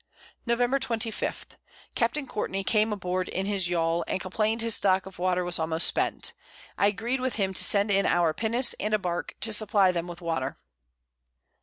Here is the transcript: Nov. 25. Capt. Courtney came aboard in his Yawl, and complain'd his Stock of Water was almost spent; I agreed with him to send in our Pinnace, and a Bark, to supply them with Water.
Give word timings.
Nov. 0.47 0.57
25. 0.79 1.45
Capt. 1.93 2.27
Courtney 2.27 2.63
came 2.63 2.91
aboard 2.91 3.29
in 3.29 3.45
his 3.45 3.69
Yawl, 3.69 4.03
and 4.07 4.19
complain'd 4.19 4.63
his 4.63 4.73
Stock 4.73 5.05
of 5.05 5.19
Water 5.19 5.43
was 5.43 5.59
almost 5.59 5.85
spent; 5.85 6.33
I 6.75 6.87
agreed 6.87 7.19
with 7.21 7.35
him 7.35 7.53
to 7.53 7.63
send 7.63 7.91
in 7.91 8.07
our 8.07 8.33
Pinnace, 8.33 8.73
and 8.79 8.95
a 8.95 8.97
Bark, 8.97 9.35
to 9.41 9.53
supply 9.53 9.91
them 9.91 10.07
with 10.07 10.19
Water. 10.19 10.57